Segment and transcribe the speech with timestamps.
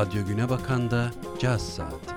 [0.00, 1.10] Radyo Güne Bakan'da
[1.40, 2.09] Caz Saati.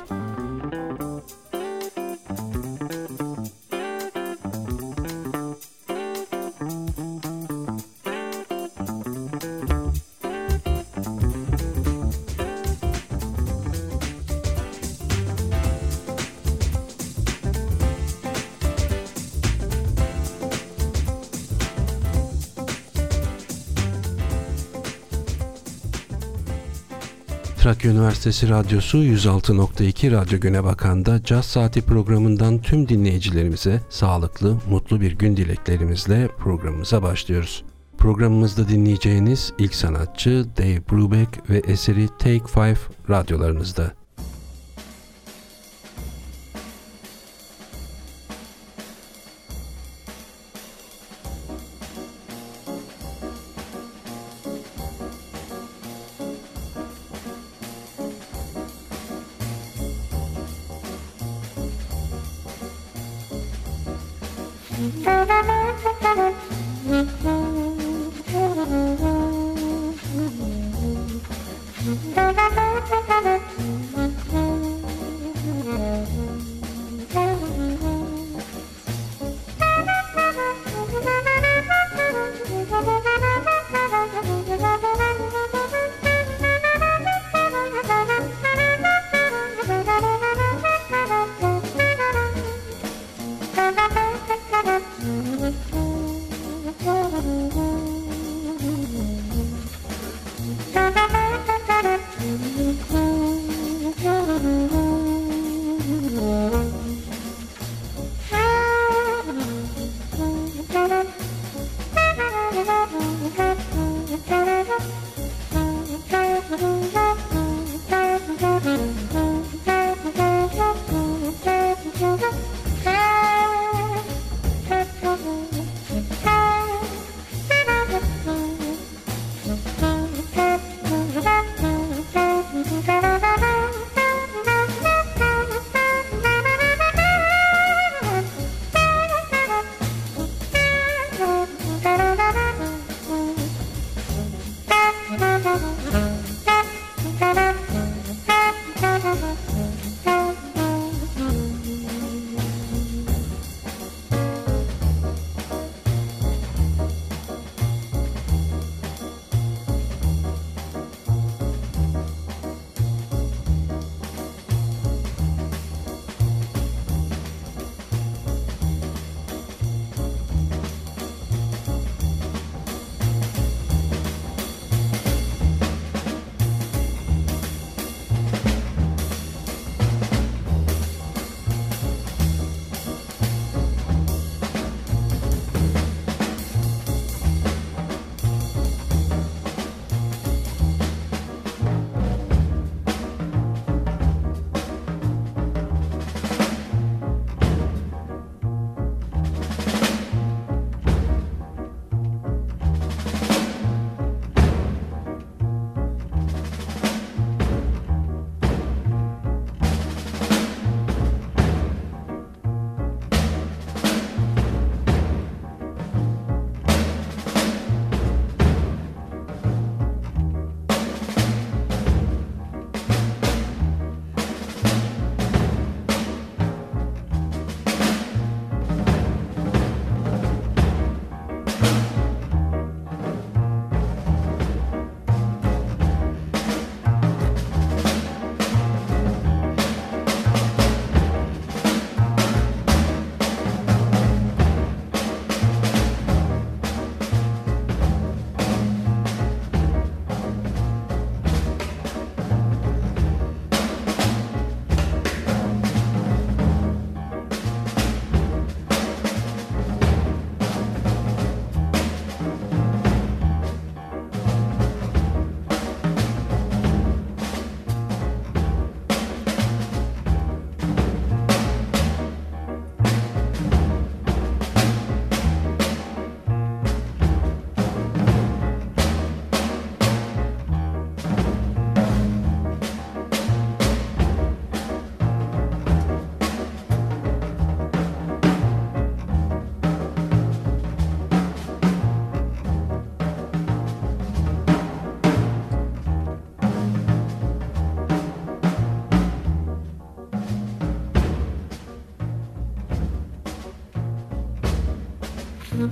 [27.83, 35.11] Trakya Üniversitesi Radyosu 106.2 Radyo Güne Bakan'da Caz Saati programından tüm dinleyicilerimize sağlıklı, mutlu bir
[35.11, 37.63] gün dileklerimizle programımıza başlıyoruz.
[37.97, 42.77] Programımızda dinleyeceğiniz ilk sanatçı Dave Brubeck ve eseri Take Five
[43.09, 44.02] radyolarınızda.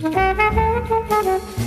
[0.02, 1.61] 감사합니다.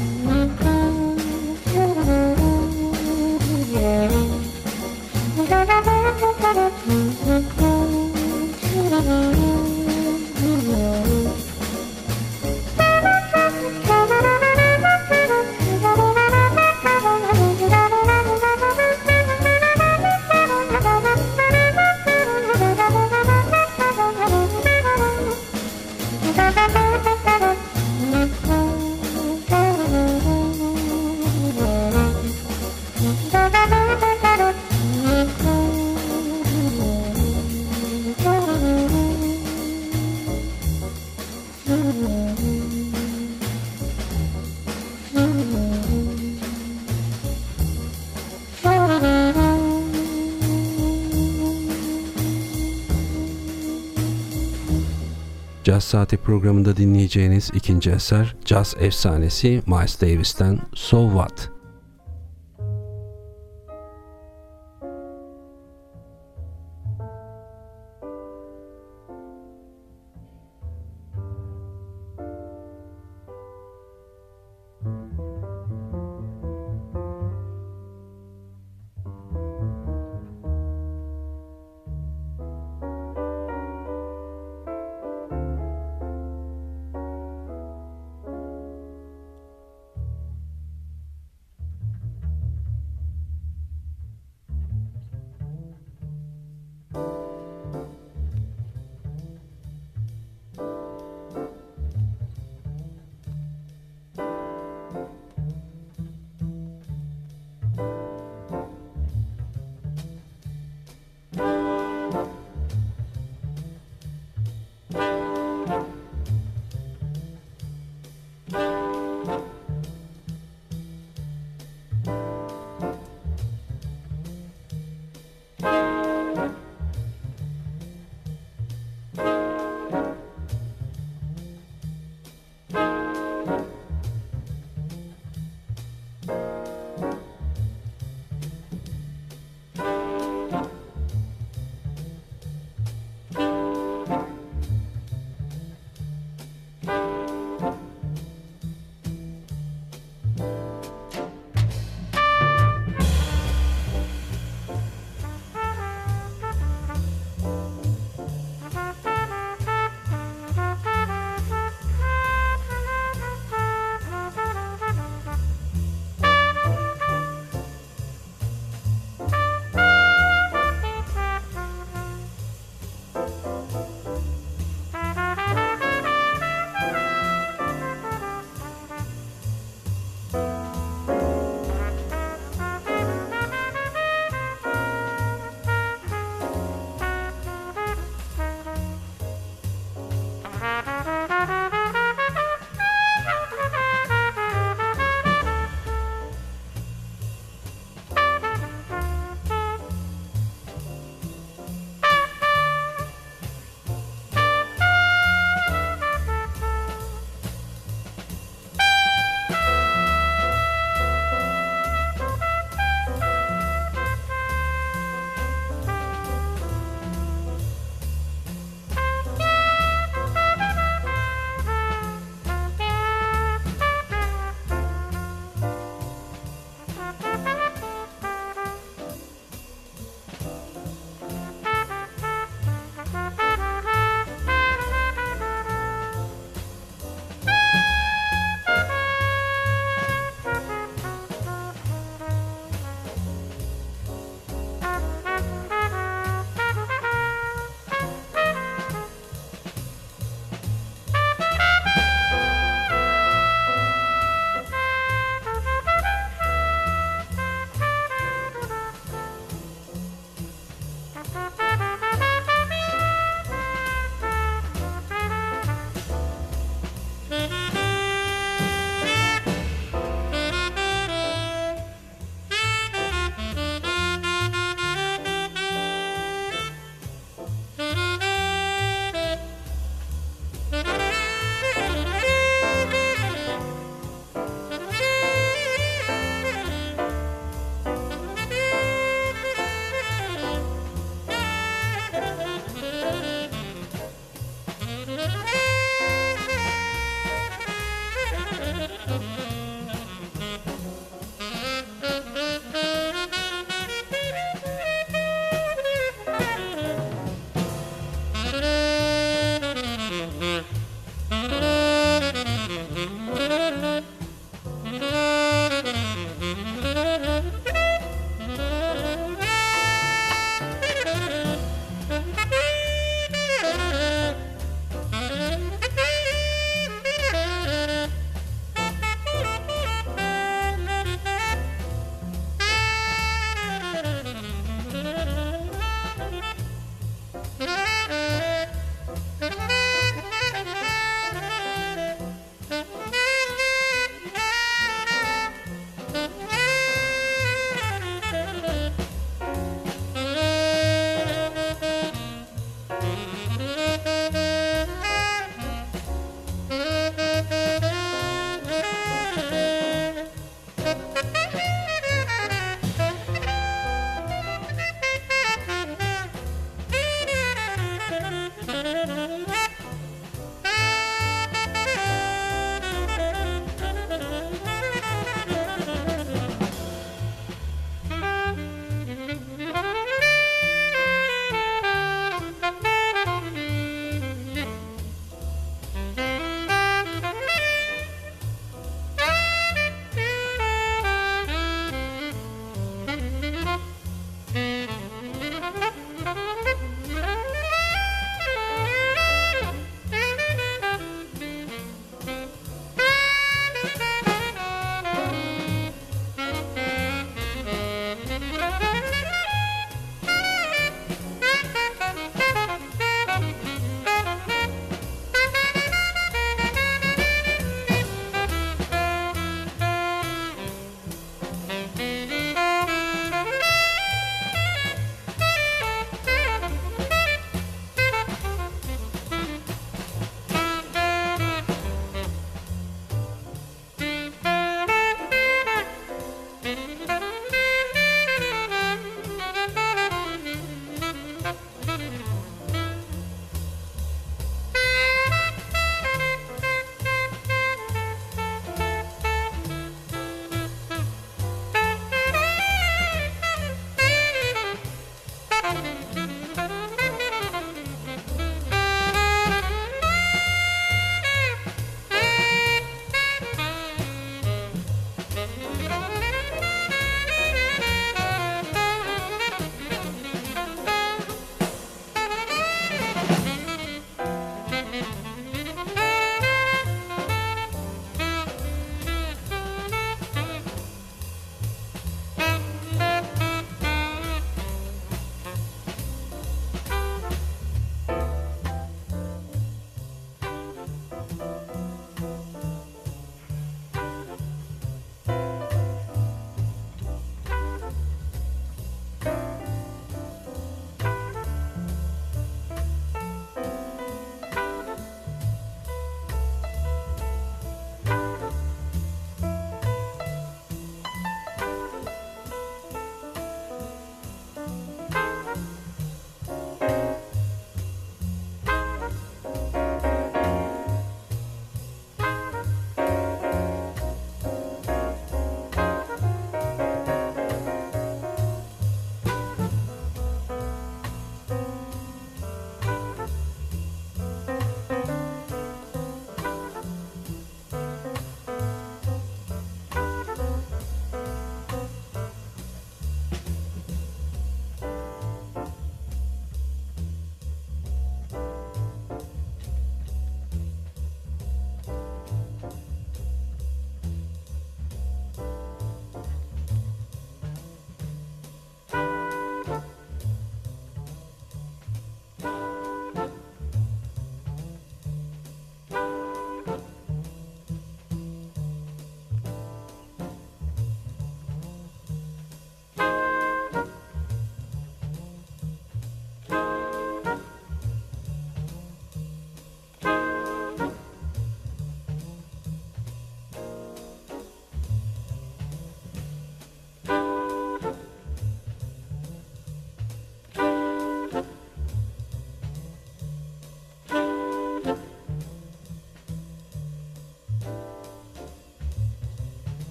[55.74, 61.53] Caz Saati programında dinleyeceğiniz ikinci eser Caz efsanesi Miles Davis'ten So What?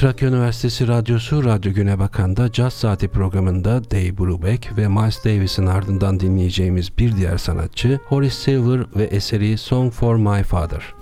[0.00, 6.20] Trakya Üniversitesi Radyosu Radyo Güne Bakan'da Caz Saati programında Dave Brubeck ve Miles Davis'in ardından
[6.20, 10.94] dinleyeceğimiz bir diğer sanatçı Horace Silver ve eseri Song for My Father.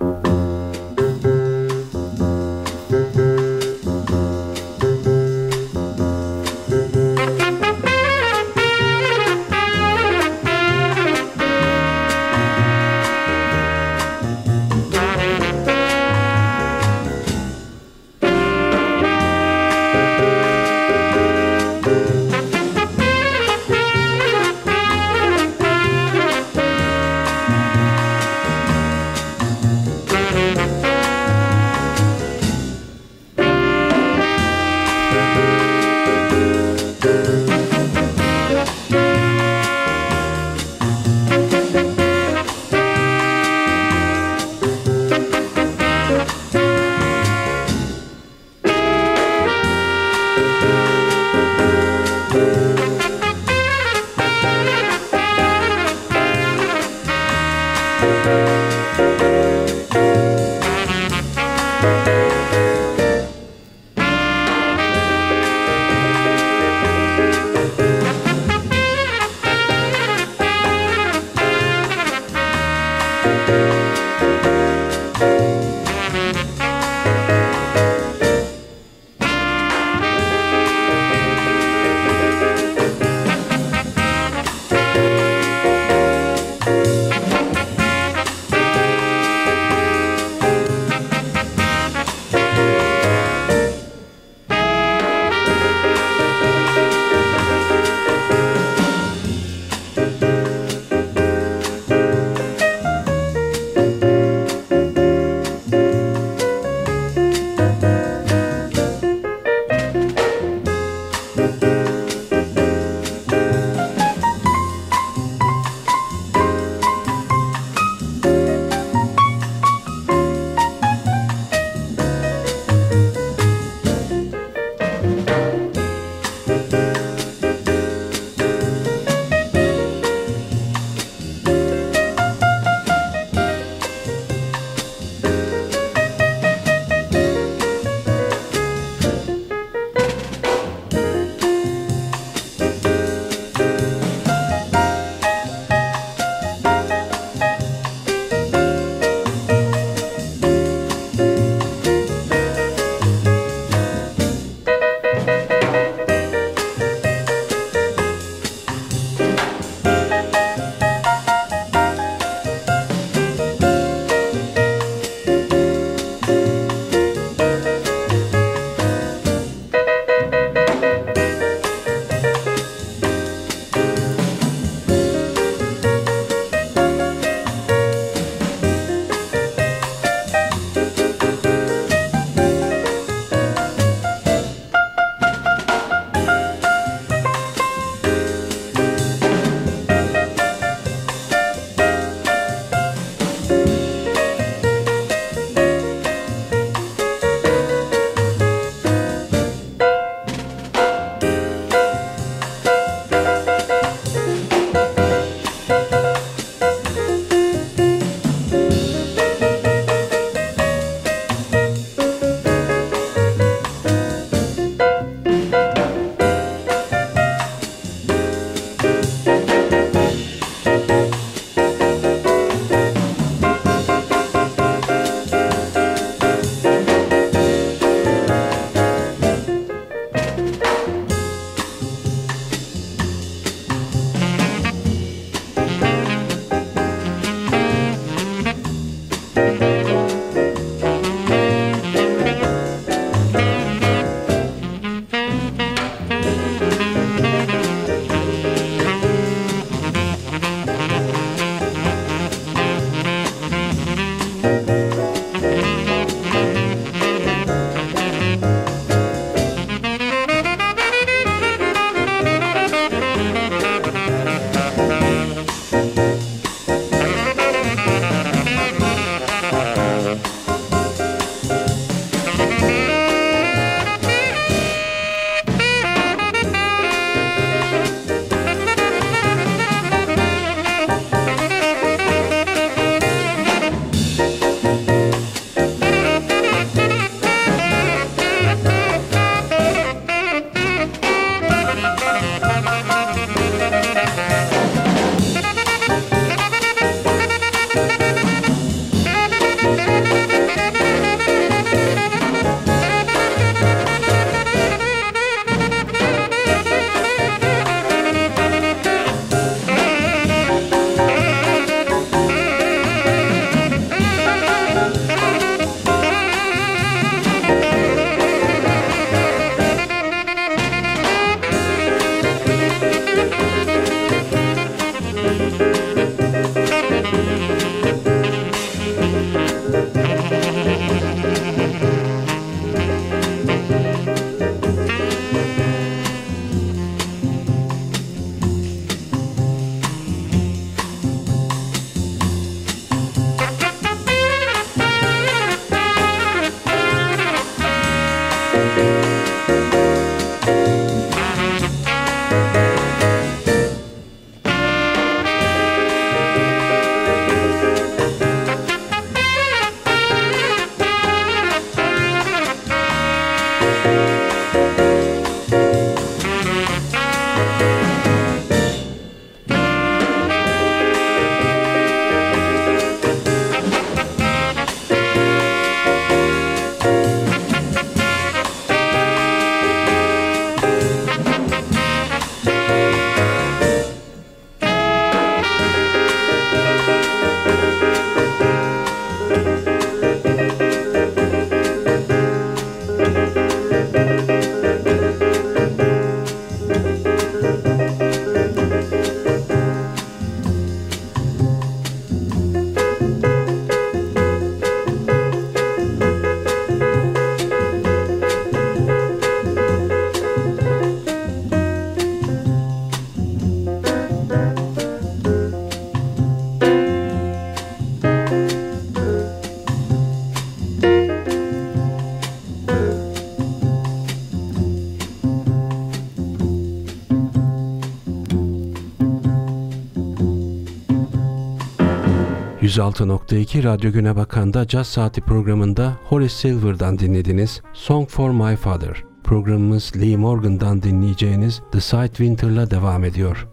[432.79, 439.03] 106.2 Radyo Güne Bakan'da Caz Saati programında Horace Silver'dan dinlediniz Song for My Father.
[439.23, 443.47] Programımız Lee Morgan'dan dinleyeceğiniz The Sight Winter'la devam ediyor.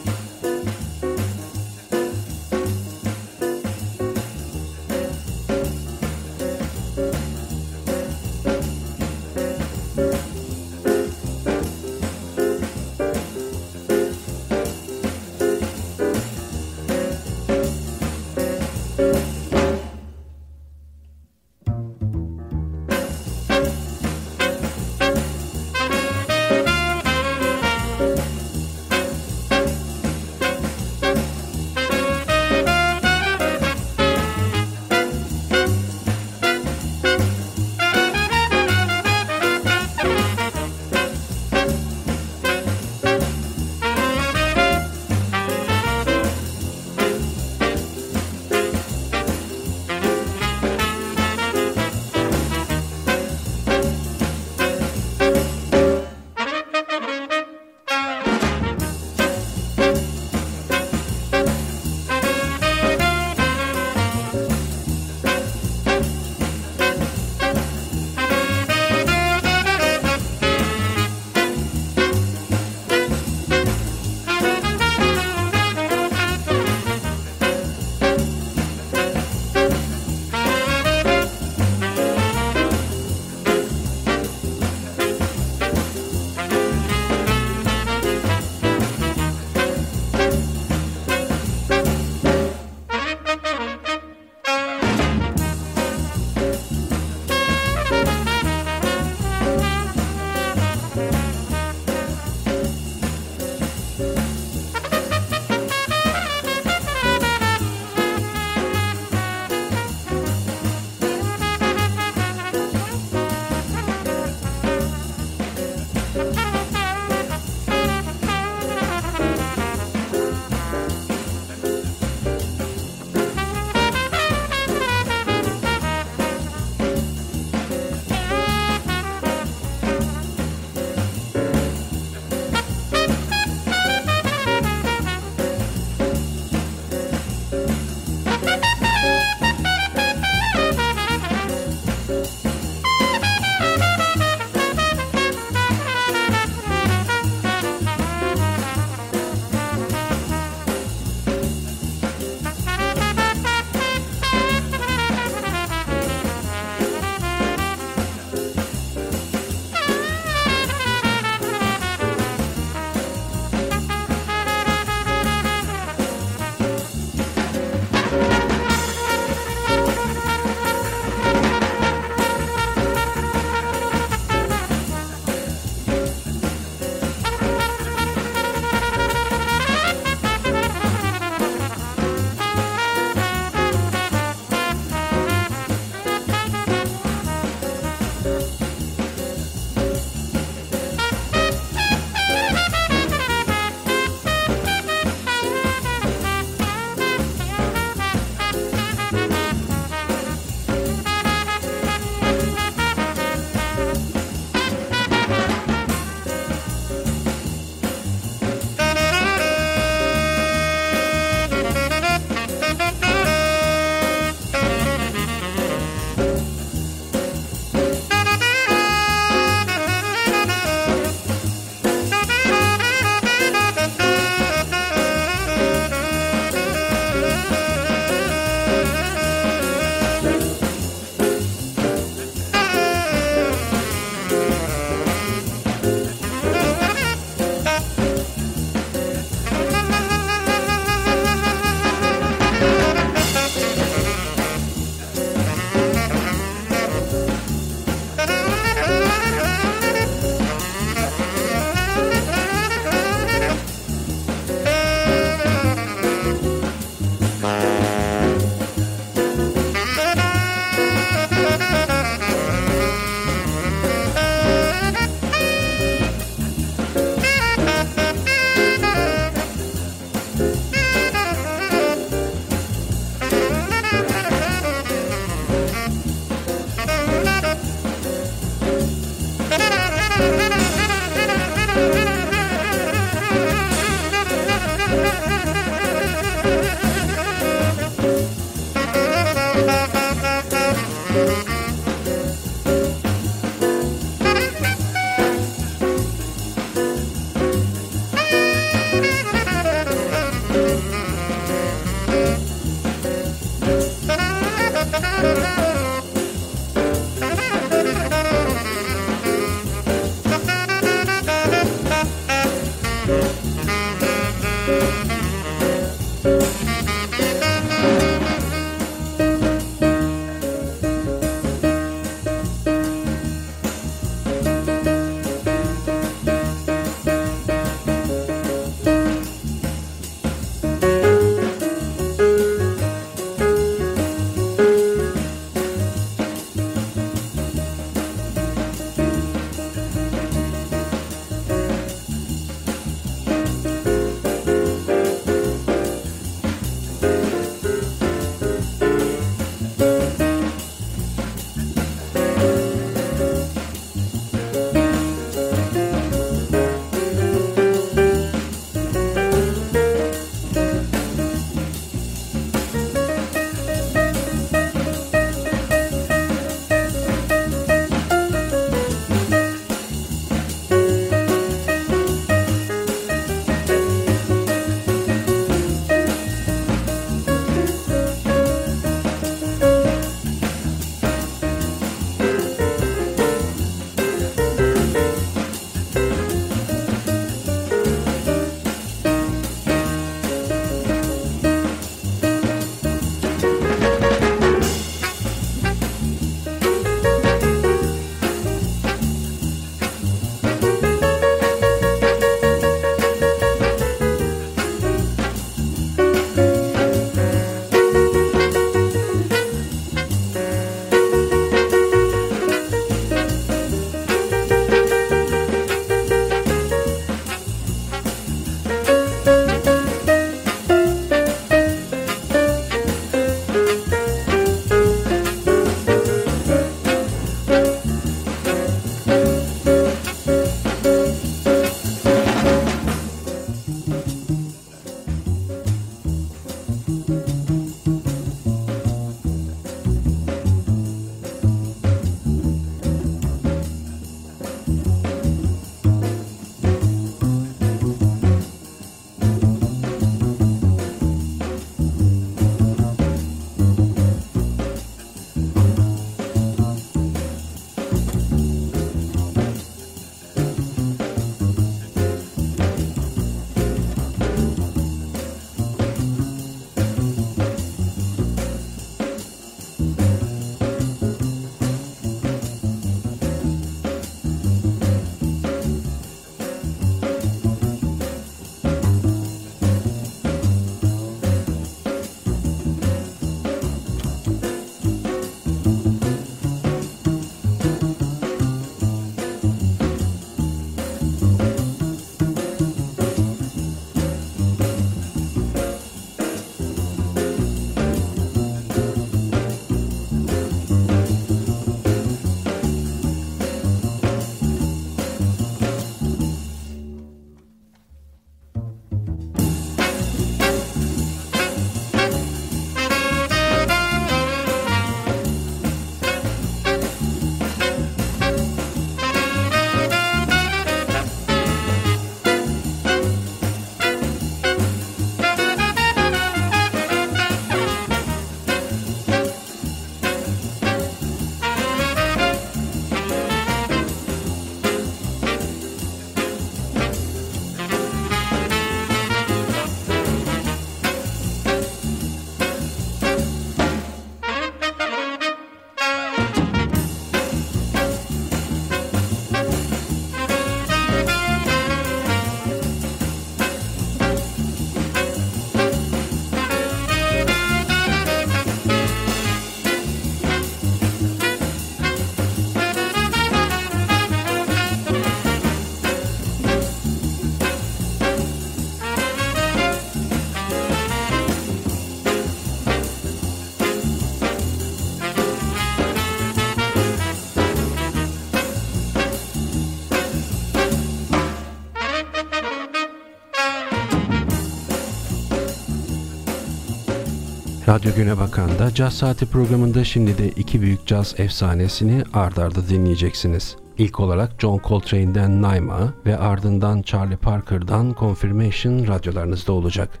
[587.70, 593.56] Radyo Güne Bakan'da Caz Saati programında şimdi de iki büyük caz efsanesini ard arda dinleyeceksiniz.
[593.78, 600.00] İlk olarak John Coltrane'den Naima ve ardından Charlie Parker'dan Confirmation radyolarınızda olacak.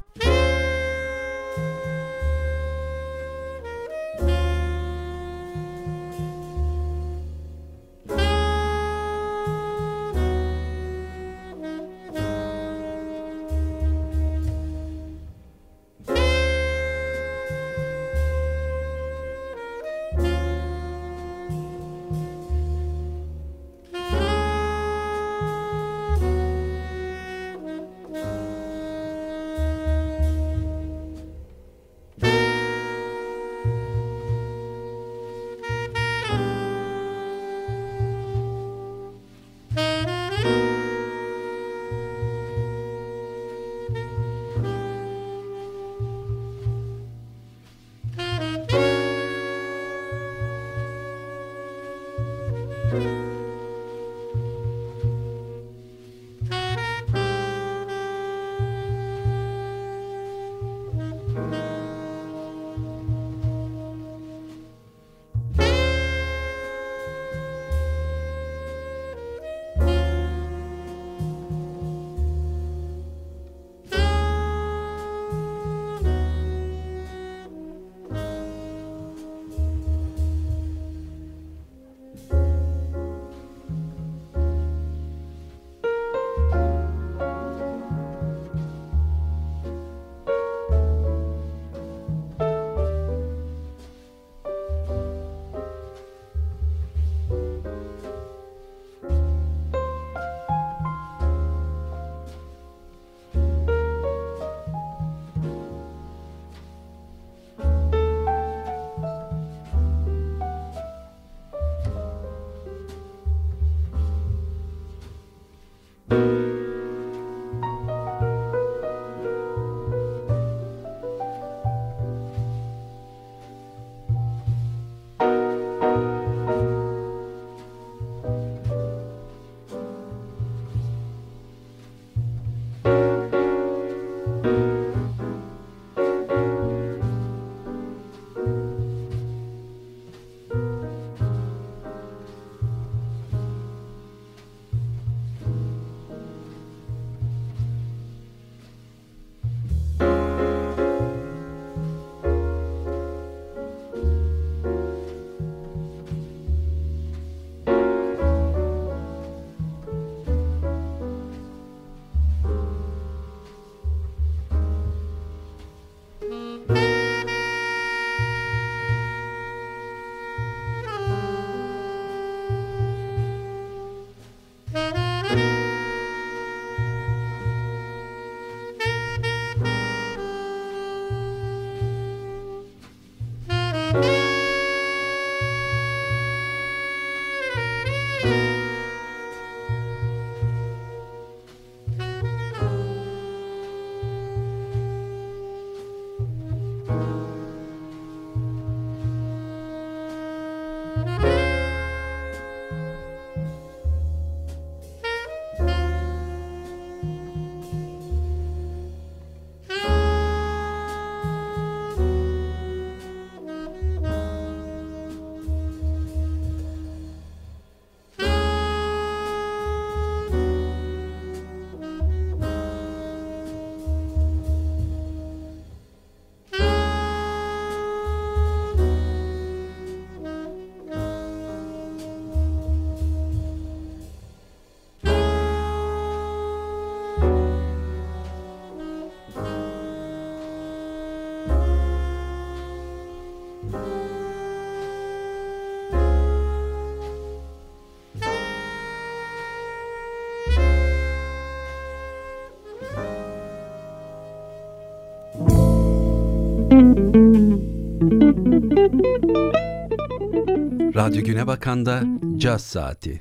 [261.00, 262.02] Radyo Güne Bakan'da
[262.38, 263.20] Caz Saati.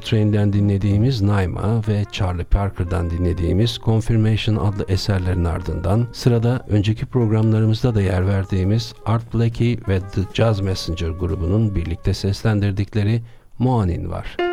[0.00, 8.02] Coltrane'den dinlediğimiz Naima ve Charlie Parker'dan dinlediğimiz Confirmation adlı eserlerin ardından sırada önceki programlarımızda da
[8.02, 13.22] yer verdiğimiz Art Blakey ve The Jazz Messenger grubunun birlikte seslendirdikleri
[13.58, 14.49] Moanin var.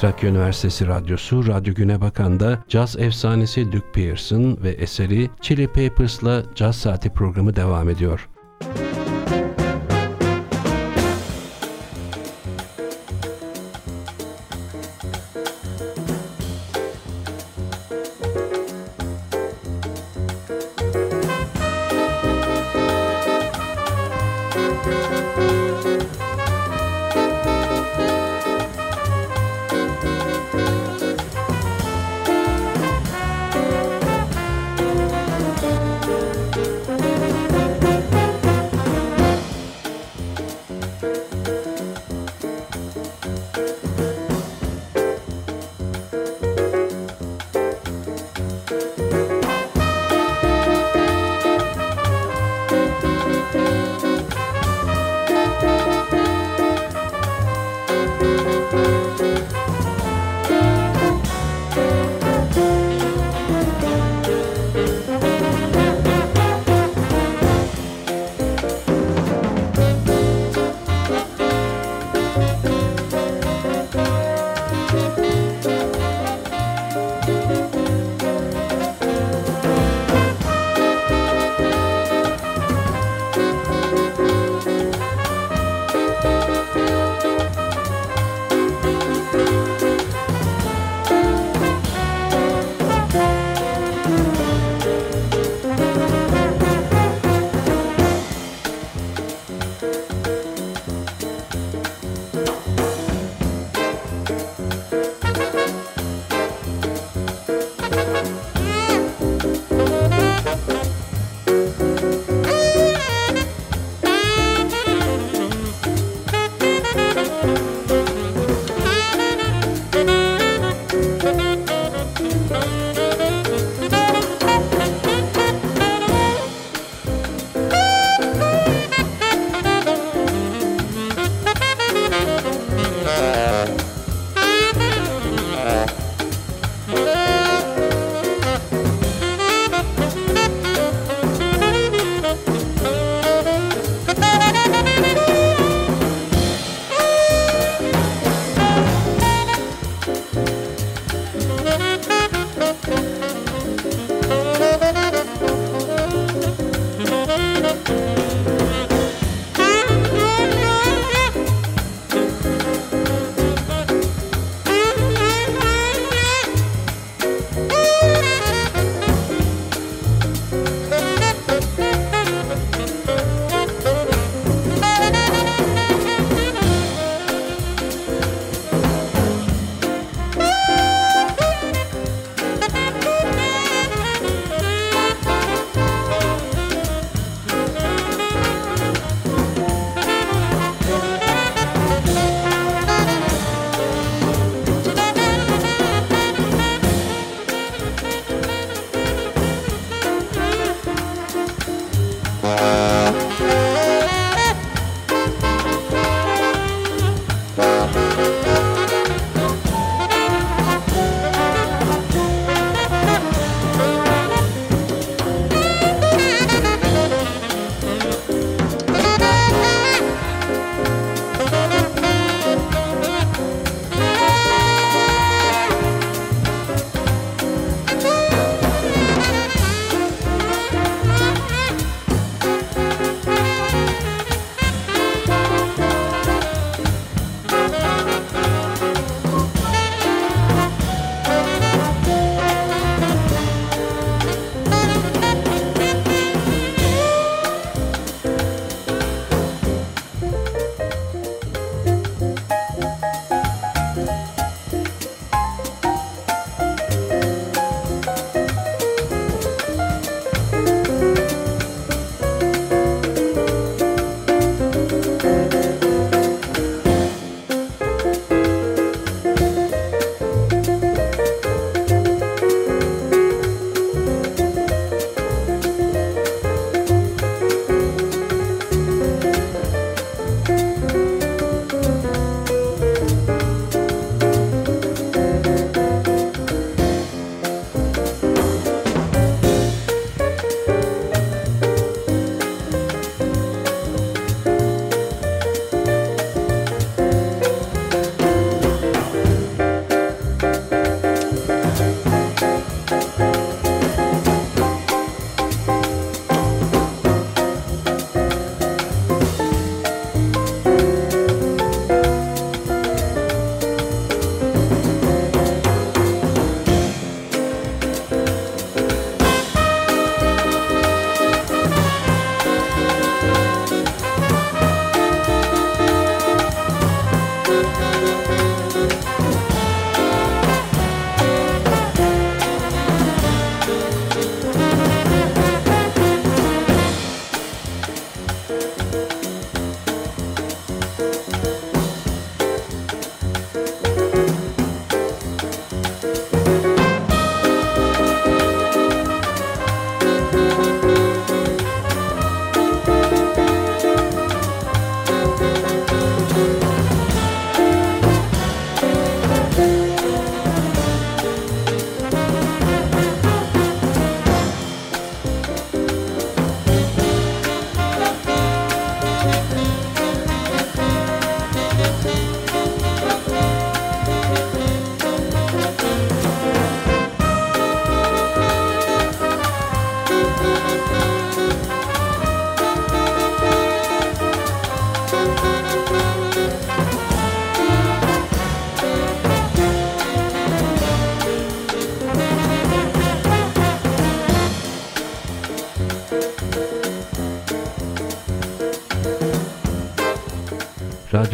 [0.00, 6.76] Trakya Üniversitesi Radyosu Radyo Güne Bakan'da caz efsanesi Duke Pearson ve eseri Chili Pappers'la Caz
[6.76, 8.27] Saati programı devam ediyor.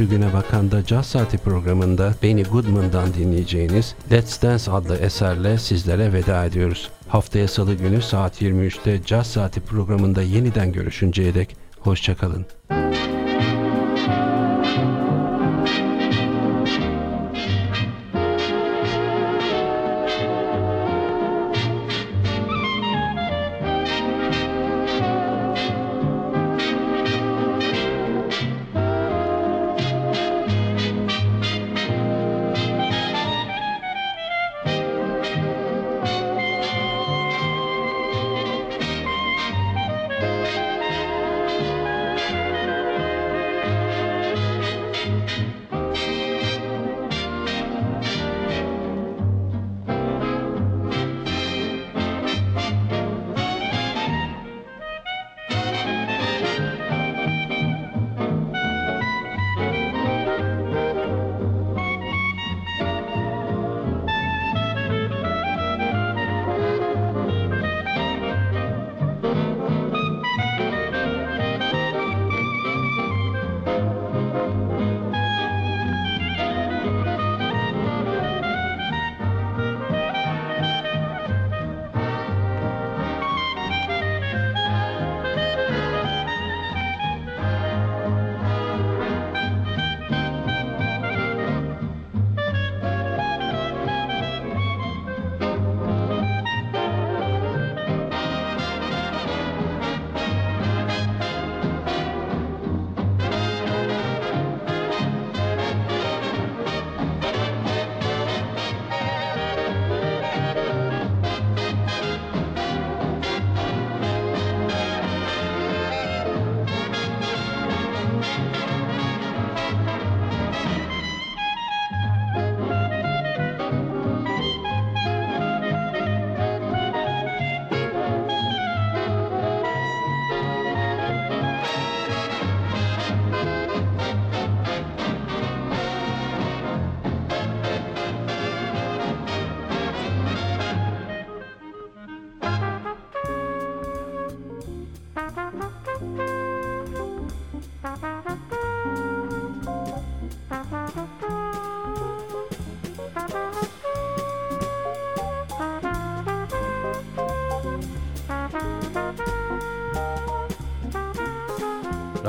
[0.04, 6.44] Radyo Güne Bakan'da Caz Saati programında Benny Goodman'dan dinleyeceğiniz Let's Dance adlı eserle sizlere veda
[6.44, 6.90] ediyoruz.
[7.08, 12.46] Haftaya salı günü saat 23'te Caz Saati programında yeniden görüşünceye dek hoşçakalın.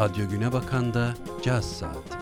[0.05, 2.14] Radyo Güne Bakan'da Caz Saati.